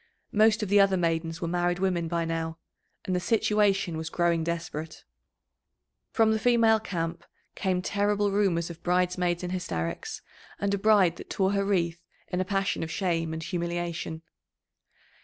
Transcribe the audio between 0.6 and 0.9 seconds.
of the